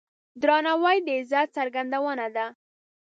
[0.41, 2.45] درناوی د عزت څرګندونه ده.